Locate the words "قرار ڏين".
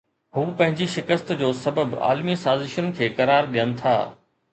3.21-3.75